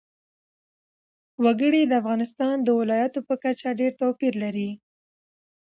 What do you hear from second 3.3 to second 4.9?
کچه ډېر توپیر لري.